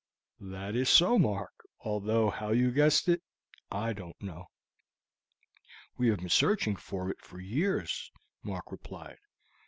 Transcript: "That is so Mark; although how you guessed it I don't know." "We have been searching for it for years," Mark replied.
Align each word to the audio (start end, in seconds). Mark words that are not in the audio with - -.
"That 0.39 0.75
is 0.75 0.89
so 0.89 1.19
Mark; 1.19 1.53
although 1.81 2.31
how 2.31 2.49
you 2.53 2.71
guessed 2.71 3.07
it 3.07 3.21
I 3.71 3.93
don't 3.93 4.19
know." 4.19 4.45
"We 5.95 6.07
have 6.09 6.17
been 6.17 6.27
searching 6.29 6.75
for 6.75 7.11
it 7.11 7.21
for 7.21 7.39
years," 7.39 8.11
Mark 8.43 8.71
replied. 8.71 9.19